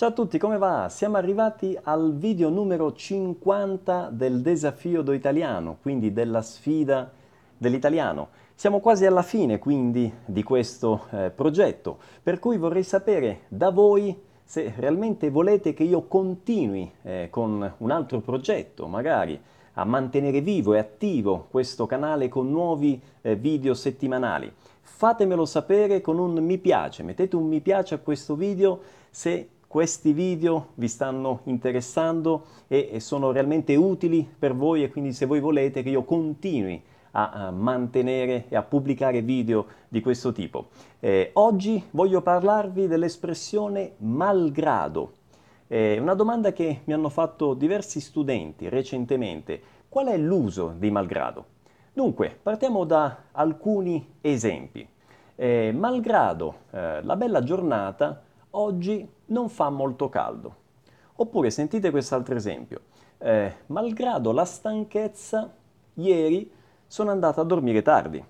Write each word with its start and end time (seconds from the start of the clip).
Ciao 0.00 0.08
a 0.08 0.12
tutti, 0.12 0.38
come 0.38 0.56
va? 0.56 0.88
Siamo 0.88 1.18
arrivati 1.18 1.78
al 1.82 2.14
video 2.16 2.48
numero 2.48 2.94
50 2.94 4.08
del 4.10 4.40
desafio 4.40 5.02
do 5.02 5.12
italiano, 5.12 5.76
quindi 5.82 6.14
della 6.14 6.40
sfida 6.40 7.12
dell'italiano. 7.54 8.28
Siamo 8.54 8.80
quasi 8.80 9.04
alla 9.04 9.20
fine 9.20 9.58
quindi 9.58 10.10
di 10.24 10.42
questo 10.42 11.04
eh, 11.10 11.28
progetto, 11.28 11.98
per 12.22 12.38
cui 12.38 12.56
vorrei 12.56 12.82
sapere 12.82 13.40
da 13.48 13.68
voi 13.68 14.18
se 14.42 14.72
realmente 14.78 15.28
volete 15.28 15.74
che 15.74 15.82
io 15.82 16.06
continui 16.06 16.90
eh, 17.02 17.28
con 17.30 17.74
un 17.76 17.90
altro 17.90 18.20
progetto, 18.20 18.86
magari 18.86 19.38
a 19.74 19.84
mantenere 19.84 20.40
vivo 20.40 20.72
e 20.72 20.78
attivo 20.78 21.48
questo 21.50 21.84
canale 21.84 22.30
con 22.30 22.50
nuovi 22.50 22.98
eh, 23.20 23.36
video 23.36 23.74
settimanali. 23.74 24.50
Fatemelo 24.80 25.44
sapere 25.44 26.00
con 26.00 26.18
un 26.18 26.42
mi 26.42 26.56
piace, 26.56 27.02
mettete 27.02 27.36
un 27.36 27.46
mi 27.46 27.60
piace 27.60 27.96
a 27.96 27.98
questo 27.98 28.34
video 28.34 28.80
se 29.10 29.48
questi 29.70 30.12
video 30.12 30.70
vi 30.74 30.88
stanno 30.88 31.42
interessando 31.44 32.46
e, 32.66 32.98
sono 32.98 33.30
realmente 33.30 33.76
utili 33.76 34.28
per 34.36 34.52
voi 34.52 34.82
e 34.82 34.90
quindi 34.90 35.12
se 35.12 35.26
voi 35.26 35.38
volete 35.38 35.84
che 35.84 35.90
io 35.90 36.02
continui 36.02 36.82
a, 37.12 37.52
mantenere 37.52 38.46
e 38.48 38.56
a 38.56 38.62
pubblicare 38.62 39.22
video 39.22 39.66
di 39.86 40.00
questo 40.00 40.32
tipo. 40.32 40.70
Eh, 40.98 41.30
oggi 41.34 41.80
voglio 41.92 42.20
parlarvi 42.20 42.88
dell'espressione 42.88 43.92
malgrado. 43.98 45.12
È 45.68 45.98
una 45.98 46.14
domanda 46.14 46.52
che 46.52 46.80
mi 46.82 46.92
hanno 46.92 47.08
fatto 47.08 47.54
diversi 47.54 48.00
studenti 48.00 48.68
recentemente. 48.68 49.62
Qual 49.88 50.08
è 50.08 50.16
l'uso 50.16 50.74
di 50.76 50.90
malgrado? 50.90 51.44
Dunque, 51.92 52.36
partiamo 52.42 52.82
da 52.82 53.18
alcuni 53.30 54.14
esempi. 54.20 54.84
Eh, 55.36 55.72
malgrado 55.72 56.54
eh, 56.72 57.02
la 57.04 57.14
bella 57.14 57.44
giornata, 57.44 58.24
oggi 58.50 59.08
non 59.26 59.48
fa 59.48 59.70
molto 59.70 60.08
caldo. 60.08 60.56
Oppure 61.16 61.50
sentite 61.50 61.90
quest'altro 61.90 62.34
esempio. 62.34 62.82
Eh, 63.18 63.54
malgrado 63.66 64.32
la 64.32 64.44
stanchezza, 64.44 65.54
ieri 65.94 66.50
sono 66.86 67.10
andato 67.10 67.40
a 67.40 67.44
dormire 67.44 67.82
tardi. 67.82 68.24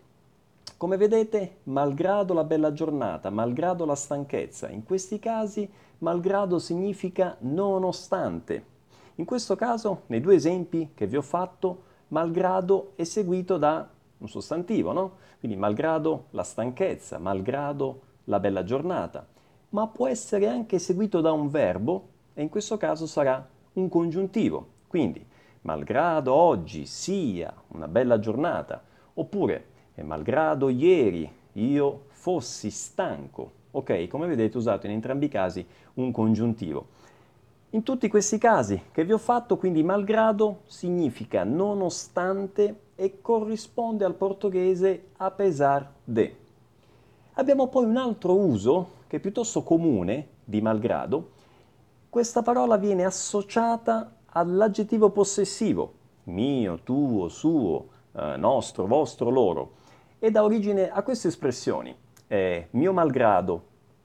Come 0.77 0.97
vedete, 0.97 1.59
malgrado 1.65 2.35
la 2.35 2.45
bella 2.45 2.73
giornata, 2.73 3.31
malgrado 3.31 3.85
la 3.85 3.95
stanchezza, 3.95 4.69
in 4.71 4.83
questi 4.83 5.19
casi 5.19 5.71
malgrado 5.99 6.59
significa 6.59 7.37
nonostante. 7.41 8.65
In 9.17 9.25
questo 9.27 9.55
caso, 9.57 10.03
nei 10.07 10.21
due 10.21 10.35
esempi 10.35 10.91
che 10.95 11.07
vi 11.07 11.17
ho 11.17 11.23
fatto, 11.23 11.83
malgrado 12.09 12.93
è 12.97 13.05
seguito 13.05 13.59
da 13.59 13.89
un 14.19 14.29
sostantivo, 14.29 14.93
no? 14.93 15.13
Quindi 15.39 15.57
malgrado 15.57 16.27
la 16.31 16.43
stanchezza, 16.43 17.19
malgrado 17.19 18.01
la 18.25 18.41
bella 18.41 18.65
giornata 18.65 19.27
ma 19.71 19.87
può 19.87 20.07
essere 20.07 20.49
anche 20.49 20.79
seguito 20.79 21.21
da 21.21 21.33
un 21.33 21.49
verbo 21.49 22.09
e 22.35 22.43
in 22.43 22.49
questo 22.49 22.77
caso 22.77 23.07
sarà 23.07 23.47
un 23.75 23.89
congiuntivo. 23.89 24.67
Quindi, 24.87 25.25
malgrado 25.63 26.33
oggi 26.33 26.87
sia 26.87 27.53
una 27.69 27.89
bella 27.89 28.19
giornata, 28.19 28.83
oppure, 29.15 29.67
malgrado 30.01 30.69
ieri 30.71 31.31
io 31.53 32.05
fossi 32.09 32.71
stanco. 32.71 33.59
Ok, 33.73 34.09
come 34.09 34.27
vedete 34.27 34.57
usato 34.57 34.87
in 34.87 34.93
entrambi 34.93 35.27
i 35.27 35.29
casi 35.29 35.65
un 35.95 36.11
congiuntivo. 36.11 36.99
In 37.71 37.85
tutti 37.85 38.09
questi 38.09 38.39
casi 38.39 38.83
che 38.91 39.05
vi 39.05 39.13
ho 39.13 39.19
fatto, 39.19 39.57
quindi 39.57 39.83
malgrado 39.85 40.63
significa 40.65 41.45
nonostante 41.45 42.81
e 42.97 43.21
corrisponde 43.21 44.05
al 44.05 44.15
portoghese 44.15 45.11
a 45.19 45.31
pesar 45.31 45.89
de. 46.03 46.37
Abbiamo 47.35 47.69
poi 47.69 47.85
un 47.85 47.97
altro 47.97 48.37
uso 48.37 48.99
che 49.11 49.17
è 49.17 49.19
piuttosto 49.21 49.65
comune 49.65 50.29
di 50.45 50.61
malgrado. 50.61 51.31
Questa 52.09 52.43
parola 52.43 52.77
viene 52.77 53.05
associata 53.05 54.19
all'aggettivo 54.27 55.11
possessivo, 55.11 55.95
mio, 56.25 56.79
tuo, 56.85 57.27
suo, 57.27 57.89
eh, 58.13 58.37
nostro, 58.37 58.87
vostro, 58.87 59.29
loro, 59.29 59.73
e 60.21 60.31
dà 60.31 60.45
origine 60.45 60.91
a 60.91 61.03
queste 61.03 61.27
espressioni, 61.27 61.93
eh, 62.29 62.69
mio 62.71 62.93
malgrado, 62.93 63.65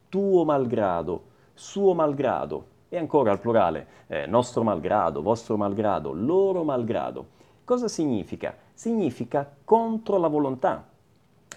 tuo 0.09 0.43
malgrado, 0.43 1.25
suo 1.53 1.93
malgrado, 1.93 2.65
e 2.89 2.97
ancora 2.97 3.29
al 3.29 3.39
plurale, 3.39 3.87
eh, 4.07 4.25
nostro 4.25 4.63
malgrado, 4.63 5.21
vostro 5.21 5.55
malgrado, 5.55 6.13
loro 6.13 6.63
malgrado. 6.63 7.27
Cosa 7.63 7.87
significa? 7.87 8.57
Significa 8.73 9.47
contro 9.63 10.17
la 10.17 10.27
volontà. 10.29 10.83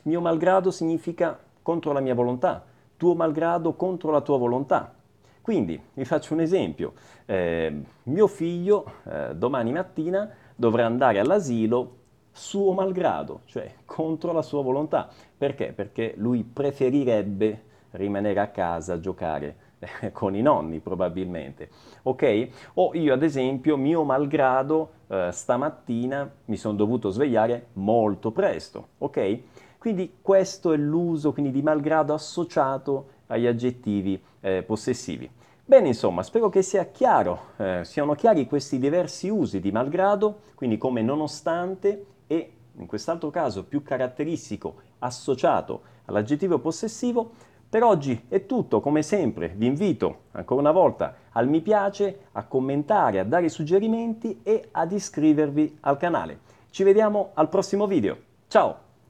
Mio 0.03 0.21
malgrado 0.21 0.71
significa 0.71 1.39
contro 1.63 1.93
la 1.93 2.01
mia 2.01 2.15
volontà, 2.15 2.63
tuo 2.99 3.15
malgrado 3.15 3.73
contro 3.73 4.11
la 4.11 4.21
tua 4.21 4.37
volontà. 4.37 4.93
Quindi 5.41 5.81
vi 5.95 6.05
faccio 6.05 6.35
un 6.35 6.41
esempio, 6.41 6.93
eh, 7.25 7.73
mio 8.03 8.27
figlio 8.27 8.85
eh, 9.05 9.35
domani 9.35 9.73
mattina 9.73 10.31
dovrà 10.55 10.85
andare 10.85 11.21
all'asilo 11.21 11.97
suo 12.33 12.73
malgrado, 12.73 13.41
cioè 13.47 13.73
contro 13.87 14.33
la 14.33 14.43
sua 14.43 14.63
volontà. 14.63 15.09
Perché? 15.39 15.73
Perché 15.73 16.13
lui 16.19 16.45
preferirebbe 16.45 17.63
rimanere 17.93 18.41
a 18.41 18.49
casa 18.49 18.95
a 18.95 19.01
giocare 19.01 19.57
eh, 19.79 20.13
con 20.13 20.35
i 20.35 20.43
nonni 20.43 20.81
probabilmente, 20.81 21.71
ok? 22.03 22.49
O 22.75 22.91
io 22.95 23.15
ad 23.15 23.23
esempio, 23.23 23.77
mio 23.77 24.05
malgrado, 24.05 24.91
eh, 25.07 25.31
stamattina 25.33 26.31
mi 26.47 26.57
sono 26.57 26.75
dovuto 26.75 27.09
svegliare 27.09 27.69
molto 27.75 28.33
presto, 28.33 28.89
ok? 28.99 29.39
Quindi 29.79 30.19
questo 30.21 30.73
è 30.73 30.77
l'uso 30.77 31.33
quindi, 31.33 31.53
di 31.53 31.63
malgrado 31.63 32.13
associato 32.13 33.07
agli 33.29 33.47
aggettivi 33.47 34.21
eh, 34.41 34.63
possessivi. 34.63 35.31
Bene, 35.65 35.89
insomma, 35.89 36.23
spero 36.23 36.49
che 36.49 36.63
sia 36.63 36.87
chiaro, 36.87 37.41
eh, 37.59 37.81
siano 37.85 38.15
chiari 38.15 38.47
questi 38.47 38.79
diversi 38.79 39.29
usi 39.29 39.61
di 39.61 39.71
malgrado, 39.71 40.41
quindi 40.55 40.79
come 40.79 41.03
nonostante 41.03 42.07
e 42.27 42.53
in 42.79 42.87
quest'altro 42.87 43.31
caso 43.31 43.65
più 43.65 43.83
caratteristico 43.83 44.77
associato 45.01 45.83
all'aggettivo 46.07 46.59
possessivo. 46.59 47.33
Per 47.69 47.83
oggi 47.83 48.25
è 48.29 48.47
tutto, 48.47 48.81
come 48.81 49.03
sempre 49.03 49.53
vi 49.55 49.67
invito 49.67 50.21
ancora 50.33 50.61
una 50.61 50.73
volta 50.73 51.15
al 51.33 51.49
mi 51.49 51.61
piace, 51.61 52.21
a 52.33 52.45
commentare, 52.45 53.19
a 53.21 53.25
dare 53.25 53.51
suggerimenti 53.51 54.41
e 54.43 54.69
ad 54.71 54.91
iscrivervi 54.91 55.79
al 55.81 55.99
canale. 55.99 56.41
Ci 56.71 56.83
vediamo 56.83 57.33
al 57.35 57.51
prossimo 57.51 57.87
video. 57.87 58.17
Ciao! 58.49 58.88